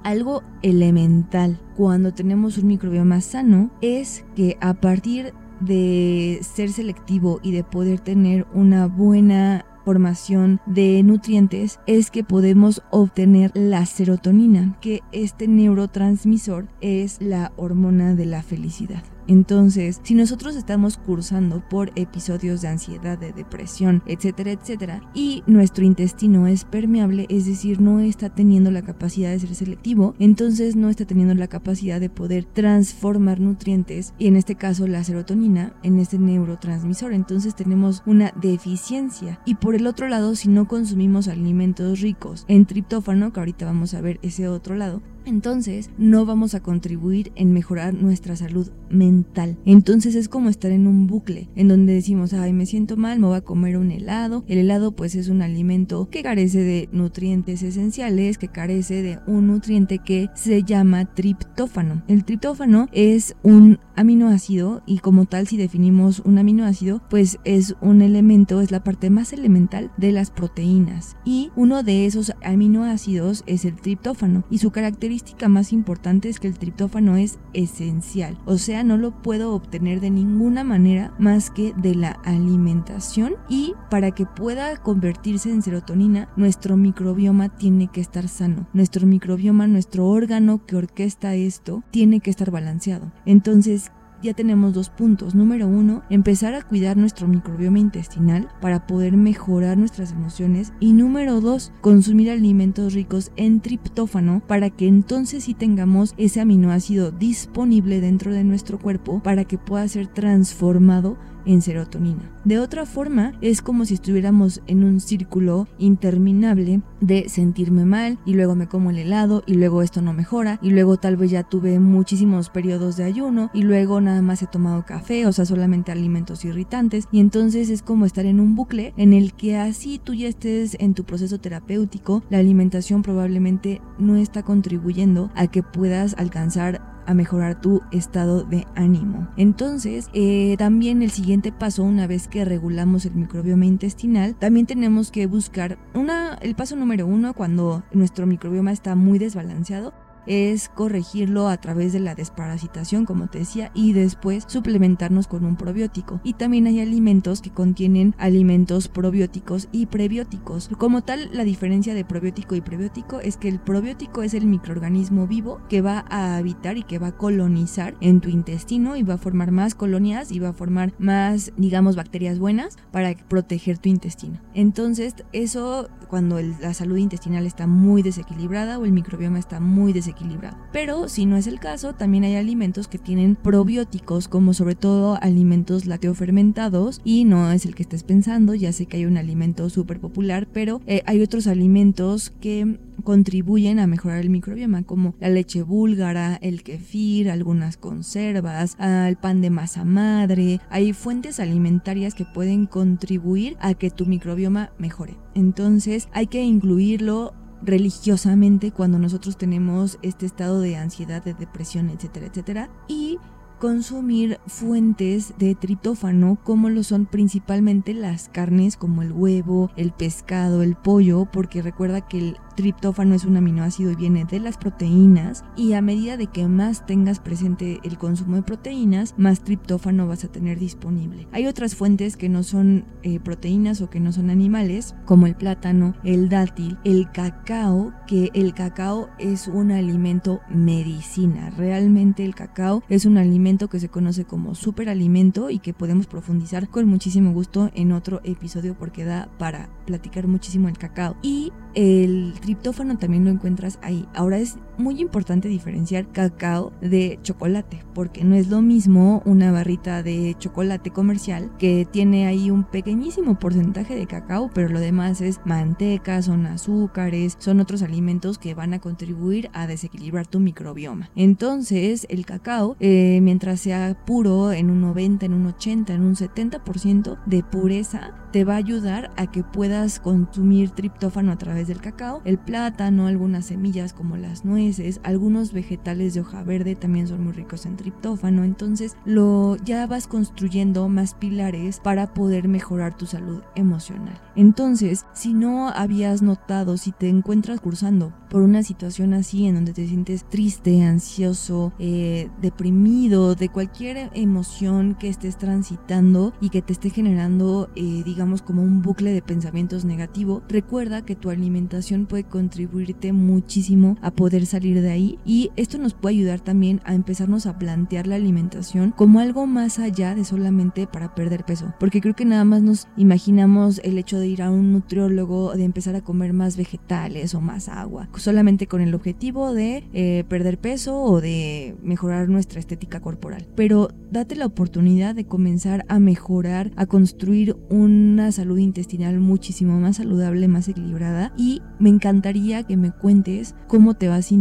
algo 0.03 0.41
elemental 0.63 1.59
cuando 1.75 2.13
tenemos 2.13 2.57
un 2.57 2.67
microbioma 2.67 3.21
sano 3.21 3.69
es 3.81 4.25
que 4.35 4.57
a 4.61 4.73
partir 4.73 5.33
de 5.59 6.39
ser 6.41 6.71
selectivo 6.71 7.39
y 7.43 7.51
de 7.51 7.63
poder 7.63 7.99
tener 7.99 8.47
una 8.53 8.87
buena 8.87 9.65
formación 9.85 10.59
de 10.65 11.01
nutrientes 11.03 11.79
es 11.87 12.11
que 12.11 12.23
podemos 12.23 12.81
obtener 12.91 13.51
la 13.53 13.85
serotonina, 13.85 14.77
que 14.81 15.01
este 15.11 15.47
neurotransmisor 15.47 16.67
es 16.81 17.17
la 17.21 17.51
hormona 17.57 18.15
de 18.15 18.25
la 18.25 18.43
felicidad. 18.43 19.03
Entonces, 19.27 19.99
si 20.03 20.13
nosotros 20.13 20.55
estamos 20.55 20.97
cursando 20.97 21.63
por 21.69 21.91
episodios 21.95 22.61
de 22.61 22.67
ansiedad, 22.67 23.17
de 23.17 23.33
depresión, 23.33 24.03
etcétera, 24.05 24.51
etcétera, 24.51 25.01
y 25.13 25.43
nuestro 25.47 25.85
intestino 25.85 26.47
es 26.47 26.65
permeable, 26.65 27.25
es 27.29 27.45
decir, 27.45 27.81
no 27.81 27.99
está 27.99 28.29
teniendo 28.29 28.71
la 28.71 28.81
capacidad 28.81 29.29
de 29.29 29.39
ser 29.39 29.55
selectivo, 29.55 30.15
entonces 30.19 30.75
no 30.75 30.89
está 30.89 31.05
teniendo 31.05 31.35
la 31.35 31.47
capacidad 31.47 31.99
de 31.99 32.09
poder 32.09 32.45
transformar 32.45 33.39
nutrientes, 33.39 34.13
y 34.17 34.27
en 34.27 34.35
este 34.35 34.55
caso 34.55 34.87
la 34.87 35.03
serotonina, 35.03 35.73
en 35.83 35.99
este 35.99 36.17
neurotransmisor. 36.17 37.13
Entonces 37.13 37.55
tenemos 37.55 38.03
una 38.05 38.33
deficiencia. 38.41 39.39
Y 39.45 39.55
por 39.55 39.75
el 39.75 39.87
otro 39.87 40.07
lado, 40.07 40.35
si 40.35 40.49
no 40.49 40.67
consumimos 40.67 41.27
alimentos 41.27 42.01
ricos 42.01 42.45
en 42.47 42.65
triptófano, 42.65 43.33
que 43.33 43.39
ahorita 43.39 43.65
vamos 43.65 43.93
a 43.93 44.01
ver 44.01 44.19
ese 44.21 44.47
otro 44.47 44.75
lado, 44.75 45.01
entonces 45.25 45.89
no 45.97 46.25
vamos 46.25 46.55
a 46.55 46.61
contribuir 46.61 47.31
en 47.35 47.53
mejorar 47.53 47.93
nuestra 47.93 48.35
salud 48.35 48.69
mental. 48.89 49.57
Entonces 49.65 50.15
es 50.15 50.27
como 50.27 50.49
estar 50.49 50.71
en 50.71 50.87
un 50.87 51.07
bucle 51.07 51.49
en 51.55 51.67
donde 51.67 51.93
decimos, 51.93 52.33
ay, 52.33 52.53
me 52.53 52.65
siento 52.65 52.97
mal, 52.97 53.19
me 53.19 53.27
voy 53.27 53.37
a 53.37 53.41
comer 53.41 53.77
un 53.77 53.91
helado. 53.91 54.43
El 54.47 54.57
helado 54.57 54.95
pues 54.95 55.15
es 55.15 55.29
un 55.29 55.41
alimento 55.41 56.09
que 56.09 56.23
carece 56.23 56.59
de 56.59 56.89
nutrientes 56.91 57.63
esenciales, 57.63 58.37
que 58.37 58.47
carece 58.47 59.01
de 59.01 59.19
un 59.27 59.47
nutriente 59.47 59.99
que 59.99 60.29
se 60.35 60.63
llama 60.63 61.13
triptófano. 61.13 62.03
El 62.07 62.25
triptófano 62.25 62.87
es 62.91 63.35
un 63.43 63.79
aminoácido 63.95 64.81
y 64.85 64.99
como 64.99 65.25
tal 65.25 65.47
si 65.47 65.57
definimos 65.57 66.21
un 66.21 66.37
aminoácido 66.37 67.01
pues 67.09 67.37
es 67.43 67.75
un 67.81 68.01
elemento, 68.01 68.61
es 68.61 68.71
la 68.71 68.83
parte 68.83 69.09
más 69.09 69.33
elemental 69.33 69.91
de 69.97 70.11
las 70.11 70.31
proteínas 70.31 71.17
y 71.25 71.51
uno 71.55 71.83
de 71.83 72.05
esos 72.05 72.33
aminoácidos 72.43 73.43
es 73.45 73.65
el 73.65 73.75
triptófano 73.75 74.43
y 74.49 74.57
su 74.57 74.71
característica 74.71 75.10
más 75.49 75.73
importante 75.73 76.29
es 76.29 76.39
que 76.39 76.47
el 76.47 76.57
triptófano 76.57 77.17
es 77.17 77.37
esencial, 77.53 78.37
o 78.45 78.57
sea 78.57 78.83
no 78.83 78.97
lo 78.97 79.11
puedo 79.21 79.53
obtener 79.53 79.99
de 79.99 80.09
ninguna 80.09 80.63
manera 80.63 81.13
más 81.19 81.49
que 81.49 81.73
de 81.77 81.95
la 81.95 82.11
alimentación 82.23 83.35
y 83.49 83.73
para 83.89 84.11
que 84.11 84.25
pueda 84.25 84.77
convertirse 84.77 85.49
en 85.49 85.61
serotonina 85.61 86.29
nuestro 86.35 86.77
microbioma 86.77 87.49
tiene 87.49 87.87
que 87.87 88.01
estar 88.01 88.27
sano, 88.27 88.67
nuestro 88.73 89.05
microbioma, 89.05 89.67
nuestro 89.67 90.07
órgano 90.07 90.65
que 90.65 90.75
orquesta 90.75 91.35
esto 91.35 91.83
tiene 91.91 92.19
que 92.19 92.29
estar 92.29 92.51
balanceado. 92.51 93.11
Entonces, 93.25 93.91
ya 94.21 94.33
tenemos 94.33 94.73
dos 94.73 94.89
puntos. 94.89 95.35
Número 95.35 95.67
uno, 95.67 96.03
empezar 96.09 96.53
a 96.53 96.61
cuidar 96.61 96.97
nuestro 96.97 97.27
microbioma 97.27 97.79
intestinal 97.79 98.49
para 98.61 98.87
poder 98.87 99.17
mejorar 99.17 99.77
nuestras 99.77 100.11
emociones. 100.11 100.73
Y 100.79 100.93
número 100.93 101.41
dos, 101.41 101.71
consumir 101.81 102.31
alimentos 102.31 102.93
ricos 102.93 103.31
en 103.35 103.61
triptófano 103.61 104.41
para 104.47 104.69
que 104.69 104.87
entonces 104.87 105.45
sí 105.45 105.53
tengamos 105.53 106.13
ese 106.17 106.41
aminoácido 106.41 107.11
disponible 107.11 108.01
dentro 108.01 108.33
de 108.33 108.43
nuestro 108.43 108.79
cuerpo 108.79 109.21
para 109.23 109.45
que 109.45 109.57
pueda 109.57 109.87
ser 109.87 110.07
transformado 110.07 111.17
en 111.45 111.61
serotonina. 111.61 112.29
De 112.43 112.59
otra 112.59 112.85
forma, 112.85 113.33
es 113.41 113.61
como 113.61 113.85
si 113.85 113.95
estuviéramos 113.95 114.61
en 114.67 114.83
un 114.83 114.99
círculo 114.99 115.67
interminable 115.77 116.81
de 116.99 117.29
sentirme 117.29 117.85
mal 117.85 118.17
y 118.25 118.33
luego 118.33 118.55
me 118.55 118.67
como 118.67 118.89
el 118.89 118.97
helado 118.97 119.43
y 119.45 119.55
luego 119.55 119.81
esto 119.81 120.01
no 120.01 120.13
mejora 120.13 120.59
y 120.61 120.71
luego 120.71 120.97
tal 120.97 121.17
vez 121.17 121.31
ya 121.31 121.43
tuve 121.43 121.79
muchísimos 121.79 122.49
periodos 122.49 122.97
de 122.97 123.03
ayuno 123.03 123.49
y 123.53 123.63
luego 123.63 124.01
nada 124.01 124.21
más 124.21 124.41
he 124.41 124.47
tomado 124.47 124.85
café, 124.85 125.25
o 125.25 125.31
sea, 125.31 125.45
solamente 125.45 125.91
alimentos 125.91 126.45
irritantes 126.45 127.07
y 127.11 127.19
entonces 127.19 127.69
es 127.69 127.81
como 127.81 128.05
estar 128.05 128.25
en 128.25 128.39
un 128.39 128.55
bucle 128.55 128.93
en 128.97 129.13
el 129.13 129.33
que 129.33 129.57
así 129.57 129.99
tú 130.03 130.13
ya 130.13 130.27
estés 130.27 130.77
en 130.79 130.93
tu 130.93 131.03
proceso 131.03 131.39
terapéutico, 131.39 132.23
la 132.29 132.39
alimentación 132.39 133.01
probablemente 133.01 133.81
no 133.99 134.15
está 134.15 134.43
contribuyendo 134.43 135.29
a 135.35 135.47
que 135.47 135.63
puedas 135.63 136.15
alcanzar 136.17 136.90
a 137.05 137.13
mejorar 137.13 137.59
tu 137.59 137.81
estado 137.91 138.43
de 138.43 138.67
ánimo. 138.75 139.27
Entonces, 139.37 140.09
eh, 140.13 140.55
también 140.57 141.01
el 141.01 141.11
siguiente 141.11 141.51
paso, 141.51 141.83
una 141.83 142.07
vez 142.07 142.27
que 142.27 142.45
regulamos 142.45 143.05
el 143.05 143.15
microbioma 143.15 143.65
intestinal, 143.65 144.35
también 144.35 144.65
tenemos 144.65 145.11
que 145.11 145.27
buscar 145.27 145.77
una, 145.93 146.35
el 146.41 146.55
paso 146.55 146.75
número 146.75 147.07
uno 147.07 147.33
cuando 147.33 147.83
nuestro 147.91 148.25
microbioma 148.25 148.71
está 148.71 148.95
muy 148.95 149.19
desbalanceado 149.19 149.93
es 150.25 150.69
corregirlo 150.69 151.47
a 151.47 151.57
través 151.57 151.93
de 151.93 151.99
la 151.99 152.15
desparasitación, 152.15 153.05
como 153.05 153.27
te 153.27 153.39
decía, 153.39 153.71
y 153.73 153.93
después 153.93 154.45
suplementarnos 154.47 155.27
con 155.27 155.45
un 155.45 155.55
probiótico. 155.55 156.19
Y 156.23 156.33
también 156.33 156.67
hay 156.67 156.79
alimentos 156.79 157.41
que 157.41 157.51
contienen 157.51 158.15
alimentos 158.17 158.87
probióticos 158.87 159.67
y 159.71 159.87
prebióticos. 159.87 160.69
Como 160.77 161.01
tal, 161.01 161.29
la 161.33 161.43
diferencia 161.43 161.93
de 161.93 162.05
probiótico 162.05 162.55
y 162.55 162.61
prebiótico 162.61 163.19
es 163.19 163.37
que 163.37 163.47
el 163.47 163.59
probiótico 163.59 164.23
es 164.23 164.33
el 164.33 164.45
microorganismo 164.45 165.27
vivo 165.27 165.61
que 165.69 165.81
va 165.81 166.05
a 166.09 166.37
habitar 166.37 166.77
y 166.77 166.83
que 166.83 166.99
va 166.99 167.07
a 167.07 167.17
colonizar 167.17 167.95
en 168.01 168.21
tu 168.21 168.29
intestino 168.29 168.95
y 168.95 169.03
va 169.03 169.15
a 169.15 169.17
formar 169.17 169.51
más 169.51 169.75
colonias 169.75 170.31
y 170.31 170.39
va 170.39 170.49
a 170.49 170.53
formar 170.53 170.93
más, 170.99 171.51
digamos, 171.57 171.95
bacterias 171.95 172.39
buenas 172.39 172.77
para 172.91 173.15
proteger 173.15 173.77
tu 173.77 173.89
intestino. 173.89 174.39
Entonces, 174.53 175.15
eso 175.33 175.89
cuando 176.07 176.41
la 176.41 176.73
salud 176.73 176.97
intestinal 176.97 177.45
está 177.45 177.67
muy 177.67 178.01
desequilibrada 178.01 178.77
o 178.77 178.85
el 178.85 178.91
microbioma 178.91 179.39
está 179.39 179.59
muy 179.59 179.93
desequilibrado, 179.93 180.10
desequilibrado. 180.11 180.57
Pero 180.71 181.07
si 181.07 181.25
no 181.25 181.37
es 181.37 181.47
el 181.47 181.59
caso, 181.59 181.93
también 181.93 182.23
hay 182.23 182.35
alimentos 182.35 182.87
que 182.87 182.97
tienen 182.97 183.35
probióticos, 183.35 184.27
como 184.27 184.53
sobre 184.53 184.75
todo 184.75 185.17
alimentos 185.21 185.85
fermentados 186.15 187.01
y 187.03 187.25
no 187.25 187.51
es 187.51 187.65
el 187.65 187.75
que 187.75 187.83
estés 187.83 188.03
pensando, 188.03 188.53
ya 188.55 188.71
sé 188.71 188.85
que 188.85 188.97
hay 188.97 189.05
un 189.05 189.17
alimento 189.17 189.69
súper 189.69 189.99
popular, 189.99 190.47
pero 190.51 190.81
eh, 190.87 191.03
hay 191.05 191.21
otros 191.21 191.47
alimentos 191.47 192.31
que 192.41 192.79
contribuyen 193.03 193.79
a 193.79 193.87
mejorar 193.87 194.19
el 194.19 194.29
microbioma, 194.29 194.83
como 194.83 195.15
la 195.19 195.29
leche 195.29 195.63
búlgara, 195.63 196.35
el 196.41 196.63
kefir, 196.63 197.29
algunas 197.29 197.77
conservas, 197.77 198.77
el 198.79 199.15
pan 199.17 199.41
de 199.41 199.49
masa 199.49 199.85
madre. 199.85 200.59
Hay 200.69 200.93
fuentes 200.93 201.39
alimentarias 201.39 202.13
que 202.13 202.25
pueden 202.25 202.67
contribuir 202.67 203.57
a 203.59 203.73
que 203.73 203.89
tu 203.89 204.05
microbioma 204.05 204.71
mejore. 204.77 205.17
Entonces 205.33 206.09
hay 206.13 206.27
que 206.27 206.43
incluirlo 206.43 207.33
religiosamente 207.61 208.71
cuando 208.71 208.99
nosotros 208.99 209.37
tenemos 209.37 209.99
este 210.01 210.25
estado 210.25 210.59
de 210.59 210.77
ansiedad, 210.77 211.23
de 211.23 211.33
depresión, 211.33 211.89
etcétera, 211.89 212.27
etcétera. 212.27 212.69
Y 212.87 213.19
consumir 213.59 214.39
fuentes 214.47 215.35
de 215.37 215.53
triptófano 215.53 216.39
como 216.43 216.69
lo 216.71 216.81
son 216.81 217.05
principalmente 217.05 217.93
las 217.93 218.27
carnes 218.27 218.75
como 218.75 219.03
el 219.03 219.11
huevo, 219.11 219.69
el 219.75 219.91
pescado, 219.91 220.63
el 220.63 220.75
pollo, 220.75 221.27
porque 221.31 221.61
recuerda 221.61 222.01
que 222.01 222.17
el 222.17 222.37
triptófano 222.55 223.15
es 223.15 223.25
un 223.25 223.37
aminoácido 223.37 223.91
y 223.91 223.95
viene 223.95 224.25
de 224.25 224.39
las 224.39 224.57
proteínas 224.57 225.43
y 225.55 225.73
a 225.73 225.81
medida 225.81 226.17
de 226.17 226.27
que 226.27 226.47
más 226.47 226.85
tengas 226.85 227.19
presente 227.19 227.79
el 227.83 227.97
consumo 227.97 228.35
de 228.35 228.43
proteínas, 228.43 229.13
más 229.17 229.41
triptófano 229.41 230.07
vas 230.07 230.23
a 230.23 230.31
tener 230.31 230.59
disponible. 230.59 231.27
Hay 231.31 231.47
otras 231.47 231.75
fuentes 231.75 232.17
que 232.17 232.29
no 232.29 232.43
son 232.43 232.85
eh, 233.03 233.19
proteínas 233.19 233.81
o 233.81 233.89
que 233.89 233.99
no 233.99 234.11
son 234.11 234.29
animales, 234.29 234.95
como 235.05 235.27
el 235.27 235.35
plátano, 235.35 235.95
el 236.03 236.29
dátil, 236.29 236.77
el 236.83 237.11
cacao, 237.11 237.93
que 238.07 238.29
el 238.33 238.53
cacao 238.53 239.09
es 239.19 239.47
un 239.47 239.71
alimento 239.71 240.41
medicina. 240.49 241.49
Realmente 241.51 242.25
el 242.25 242.35
cacao 242.35 242.83
es 242.89 243.05
un 243.05 243.17
alimento 243.17 243.69
que 243.69 243.79
se 243.79 243.89
conoce 243.89 244.25
como 244.25 244.55
superalimento 244.55 245.49
y 245.49 245.59
que 245.59 245.73
podemos 245.73 246.07
profundizar 246.07 246.69
con 246.69 246.87
muchísimo 246.87 247.31
gusto 247.33 247.71
en 247.73 247.91
otro 247.91 248.21
episodio 248.23 248.75
porque 248.77 249.05
da 249.05 249.29
para 249.37 249.69
platicar 249.85 250.27
muchísimo 250.27 250.67
el 250.67 250.77
cacao. 250.77 251.15
Y 251.21 251.51
el 251.73 252.33
triptófano 252.41 252.97
también 252.97 253.23
lo 253.23 253.31
encuentras 253.31 253.79
ahí. 253.81 254.07
Ahora 254.13 254.37
es 254.37 254.57
muy 254.81 254.99
importante 254.99 255.47
diferenciar 255.47 256.11
cacao 256.11 256.73
de 256.81 257.19
chocolate, 257.23 257.83
porque 257.93 258.23
no 258.23 258.35
es 258.35 258.49
lo 258.49 258.61
mismo 258.61 259.21
una 259.25 259.51
barrita 259.51 260.03
de 260.03 260.35
chocolate 260.39 260.91
comercial 260.91 261.51
que 261.57 261.87
tiene 261.89 262.27
ahí 262.27 262.51
un 262.51 262.63
pequeñísimo 262.63 263.39
porcentaje 263.39 263.95
de 263.95 264.07
cacao, 264.07 264.49
pero 264.53 264.69
lo 264.69 264.79
demás 264.79 265.21
es 265.21 265.39
manteca, 265.45 266.21
son 266.21 266.45
azúcares, 266.45 267.35
son 267.39 267.59
otros 267.59 267.83
alimentos 267.83 268.37
que 268.37 268.53
van 268.53 268.73
a 268.73 268.79
contribuir 268.79 269.49
a 269.53 269.67
desequilibrar 269.67 270.27
tu 270.27 270.39
microbioma. 270.39 271.09
Entonces, 271.15 272.07
el 272.09 272.25
cacao, 272.25 272.75
eh, 272.79 273.19
mientras 273.21 273.59
sea 273.59 273.95
puro, 274.05 274.51
en 274.51 274.69
un 274.69 274.81
90, 274.81 275.25
en 275.25 275.33
un 275.33 275.47
80, 275.47 275.93
en 275.93 276.01
un 276.01 276.15
70% 276.15 277.17
de 277.25 277.43
pureza, 277.43 278.13
te 278.31 278.45
va 278.45 278.53
a 278.53 278.57
ayudar 278.57 279.11
a 279.17 279.29
que 279.29 279.43
puedas 279.43 279.99
consumir 279.99 280.71
triptófano 280.71 281.31
a 281.31 281.37
través 281.37 281.67
del 281.67 281.81
cacao, 281.81 282.21
el 282.25 282.37
plátano, 282.37 283.07
algunas 283.07 283.45
semillas 283.45 283.93
como 283.93 284.17
las 284.17 284.45
nueces, 284.45 284.70
algunos 285.03 285.53
vegetales 285.53 286.13
de 286.13 286.21
hoja 286.21 286.43
verde 286.43 286.75
también 286.75 287.07
son 287.07 287.23
muy 287.23 287.33
ricos 287.33 287.65
en 287.65 287.77
triptófano, 287.77 288.43
entonces 288.43 288.95
lo 289.05 289.57
ya 289.63 289.85
vas 289.87 290.07
construyendo 290.07 290.87
más 290.89 291.13
pilares 291.13 291.79
para 291.79 292.13
poder 292.13 292.47
mejorar 292.47 292.95
tu 292.95 293.05
salud 293.05 293.41
emocional. 293.55 294.19
Entonces, 294.35 295.05
si 295.13 295.33
no 295.33 295.69
habías 295.69 296.21
notado, 296.21 296.77
si 296.77 296.91
te 296.91 297.09
encuentras 297.09 297.59
cursando 297.59 298.13
por 298.29 298.41
una 298.41 298.63
situación 298.63 299.13
así 299.13 299.45
en 299.45 299.55
donde 299.55 299.73
te 299.73 299.85
sientes 299.85 300.23
triste, 300.29 300.83
ansioso, 300.83 301.73
eh, 301.79 302.29
deprimido, 302.41 303.35
de 303.35 303.49
cualquier 303.49 304.09
emoción 304.13 304.95
que 304.95 305.09
estés 305.09 305.37
transitando 305.37 306.33
y 306.39 306.49
que 306.49 306.61
te 306.61 306.71
esté 306.71 306.89
generando, 306.89 307.69
eh, 307.75 308.03
digamos, 308.05 308.41
como 308.41 308.63
un 308.63 308.81
bucle 308.81 309.11
de 309.11 309.21
pensamientos 309.21 309.83
negativo, 309.83 310.43
recuerda 310.47 311.03
que 311.03 311.15
tu 311.15 311.29
alimentación 311.29 312.05
puede 312.05 312.23
contribuirte 312.23 313.11
muchísimo 313.11 313.97
a 314.01 314.11
poder 314.11 314.45
salir 314.45 314.60
de 314.61 314.91
ahí. 314.91 315.19
Y 315.25 315.51
esto 315.55 315.77
nos 315.77 315.93
puede 315.93 316.15
ayudar 316.15 316.39
también 316.39 316.81
a 316.85 316.93
empezarnos 316.93 317.45
a 317.45 317.57
plantear 317.57 318.07
la 318.07 318.15
alimentación 318.15 318.91
como 318.91 319.19
algo 319.19 319.45
más 319.47 319.79
allá 319.79 320.15
de 320.15 320.23
solamente 320.23 320.87
para 320.87 321.15
perder 321.15 321.43
peso, 321.43 321.73
porque 321.79 322.01
creo 322.01 322.15
que 322.15 322.25
nada 322.25 322.45
más 322.45 322.61
nos 322.61 322.87
imaginamos 322.95 323.81
el 323.83 323.97
hecho 323.97 324.19
de 324.19 324.27
ir 324.27 324.41
a 324.41 324.51
un 324.51 324.71
nutriólogo, 324.71 325.53
de 325.53 325.63
empezar 325.63 325.95
a 325.95 326.01
comer 326.01 326.33
más 326.33 326.55
vegetales 326.55 327.35
o 327.35 327.41
más 327.41 327.67
agua 327.67 328.07
solamente 328.15 328.67
con 328.67 328.81
el 328.81 328.93
objetivo 328.93 329.53
de 329.53 329.83
eh, 329.93 330.23
perder 330.29 330.59
peso 330.59 331.01
o 331.01 331.19
de 331.19 331.75
mejorar 331.81 332.29
nuestra 332.29 332.59
estética 332.59 333.01
corporal. 333.01 333.47
Pero 333.55 333.89
date 334.11 334.35
la 334.35 334.45
oportunidad 334.45 335.15
de 335.15 335.25
comenzar 335.25 335.85
a 335.89 335.99
mejorar, 335.99 336.71
a 336.75 336.85
construir 336.85 337.57
una 337.69 338.31
salud 338.31 338.57
intestinal 338.57 339.19
muchísimo 339.19 339.79
más 339.79 339.97
saludable, 339.97 340.47
más 340.47 340.67
equilibrada. 340.67 341.33
Y 341.37 341.61
me 341.79 341.89
encantaría 341.89 342.63
que 342.63 342.77
me 342.77 342.91
cuentes 342.91 343.55
cómo 343.67 343.95
te 343.95 344.07
vas 344.07 344.27
sintiendo 344.27 344.40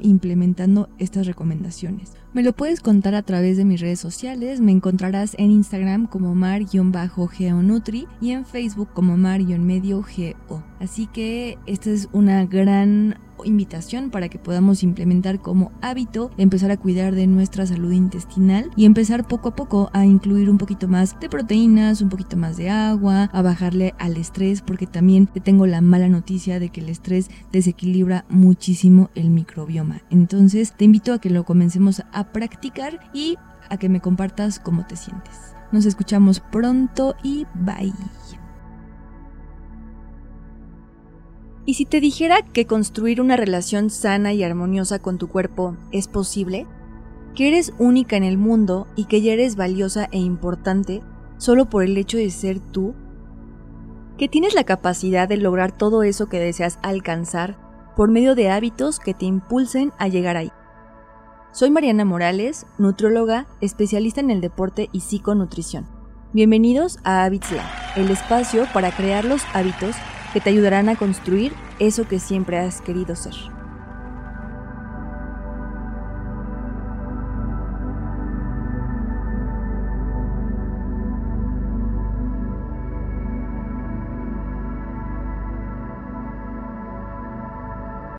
implementando 0.00 0.88
estas 0.98 1.26
recomendaciones. 1.26 2.12
Me 2.32 2.42
lo 2.42 2.52
puedes 2.52 2.80
contar 2.80 3.16
a 3.16 3.22
través 3.22 3.56
de 3.56 3.64
mis 3.64 3.80
redes 3.80 3.98
sociales, 3.98 4.60
me 4.60 4.70
encontrarás 4.70 5.34
en 5.38 5.50
Instagram 5.50 6.06
como 6.06 6.34
mar-geonutri 6.34 8.06
y 8.20 8.30
en 8.30 8.46
Facebook 8.46 8.90
como 8.92 9.16
mar-medio-geo. 9.16 10.62
Así 10.78 11.06
que 11.08 11.58
esta 11.66 11.90
es 11.90 12.08
una 12.12 12.46
gran 12.46 13.16
invitación 13.44 14.10
para 14.10 14.28
que 14.28 14.38
podamos 14.38 14.82
implementar 14.82 15.40
como 15.40 15.72
hábito 15.80 16.30
empezar 16.36 16.70
a 16.70 16.76
cuidar 16.76 17.14
de 17.14 17.26
nuestra 17.26 17.66
salud 17.66 17.92
intestinal 17.92 18.70
y 18.76 18.84
empezar 18.84 19.26
poco 19.26 19.50
a 19.50 19.56
poco 19.56 19.90
a 19.92 20.04
incluir 20.04 20.50
un 20.50 20.58
poquito 20.58 20.88
más 20.88 21.18
de 21.20 21.28
proteínas, 21.28 22.00
un 22.00 22.08
poquito 22.08 22.36
más 22.36 22.56
de 22.56 22.70
agua, 22.70 23.30
a 23.32 23.42
bajarle 23.42 23.94
al 23.98 24.16
estrés 24.16 24.62
porque 24.62 24.86
también 24.86 25.26
te 25.26 25.40
tengo 25.40 25.66
la 25.66 25.80
mala 25.80 26.08
noticia 26.08 26.60
de 26.60 26.70
que 26.70 26.80
el 26.80 26.88
estrés 26.88 27.30
desequilibra 27.52 28.24
muchísimo 28.28 29.10
el 29.14 29.30
microbioma. 29.30 30.02
Entonces 30.10 30.72
te 30.76 30.84
invito 30.84 31.12
a 31.12 31.20
que 31.20 31.30
lo 31.30 31.44
comencemos 31.44 32.02
a 32.12 32.32
practicar 32.32 33.00
y 33.12 33.36
a 33.68 33.76
que 33.76 33.88
me 33.88 34.00
compartas 34.00 34.58
cómo 34.58 34.86
te 34.86 34.96
sientes. 34.96 35.54
Nos 35.72 35.86
escuchamos 35.86 36.40
pronto 36.40 37.14
y 37.22 37.46
bye. 37.54 37.92
¿Y 41.66 41.74
si 41.74 41.84
te 41.84 42.00
dijera 42.00 42.42
que 42.42 42.66
construir 42.66 43.20
una 43.20 43.36
relación 43.36 43.90
sana 43.90 44.32
y 44.32 44.42
armoniosa 44.42 44.98
con 44.98 45.18
tu 45.18 45.28
cuerpo 45.28 45.76
es 45.92 46.08
posible? 46.08 46.66
¿Que 47.34 47.48
eres 47.48 47.74
única 47.78 48.16
en 48.16 48.24
el 48.24 48.38
mundo 48.38 48.86
y 48.96 49.04
que 49.04 49.20
ya 49.20 49.32
eres 49.34 49.56
valiosa 49.56 50.08
e 50.10 50.18
importante 50.18 51.02
solo 51.36 51.68
por 51.68 51.84
el 51.84 51.96
hecho 51.98 52.16
de 52.16 52.30
ser 52.30 52.60
tú? 52.60 52.94
¿Que 54.16 54.26
tienes 54.28 54.54
la 54.54 54.64
capacidad 54.64 55.28
de 55.28 55.36
lograr 55.36 55.70
todo 55.70 56.02
eso 56.02 56.28
que 56.28 56.40
deseas 56.40 56.78
alcanzar 56.82 57.58
por 57.94 58.10
medio 58.10 58.34
de 58.34 58.50
hábitos 58.50 58.98
que 58.98 59.14
te 59.14 59.26
impulsen 59.26 59.92
a 59.98 60.08
llegar 60.08 60.36
ahí? 60.36 60.50
Soy 61.52 61.70
Mariana 61.70 62.04
Morales, 62.04 62.64
nutrióloga, 62.78 63.46
especialista 63.60 64.20
en 64.20 64.30
el 64.30 64.40
deporte 64.40 64.88
y 64.92 65.00
psiconutrición. 65.00 65.86
Bienvenidos 66.32 66.98
a 67.04 67.24
Habits 67.24 67.48
el 67.96 68.10
espacio 68.10 68.66
para 68.72 68.92
crear 68.92 69.24
los 69.24 69.42
hábitos 69.52 69.96
que 70.32 70.40
te 70.40 70.50
ayudarán 70.50 70.88
a 70.88 70.96
construir 70.96 71.52
eso 71.78 72.06
que 72.06 72.18
siempre 72.18 72.58
has 72.58 72.80
querido 72.80 73.16
ser. 73.16 73.34